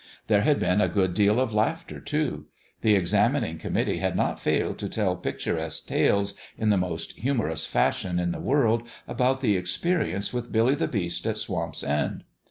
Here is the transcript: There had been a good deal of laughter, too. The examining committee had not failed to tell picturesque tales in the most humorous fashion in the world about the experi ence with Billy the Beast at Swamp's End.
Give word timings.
There 0.25 0.41
had 0.41 0.59
been 0.59 0.81
a 0.81 0.89
good 0.89 1.13
deal 1.13 1.39
of 1.39 1.53
laughter, 1.53 1.99
too. 1.99 2.47
The 2.81 2.95
examining 2.95 3.59
committee 3.59 3.97
had 3.99 4.15
not 4.15 4.41
failed 4.41 4.79
to 4.79 4.89
tell 4.89 5.15
picturesque 5.15 5.85
tales 5.85 6.33
in 6.57 6.71
the 6.71 6.75
most 6.77 7.11
humorous 7.19 7.67
fashion 7.67 8.17
in 8.17 8.31
the 8.31 8.39
world 8.39 8.81
about 9.07 9.41
the 9.41 9.55
experi 9.55 10.11
ence 10.15 10.33
with 10.33 10.51
Billy 10.51 10.73
the 10.73 10.87
Beast 10.87 11.27
at 11.27 11.37
Swamp's 11.37 11.83
End. 11.83 12.23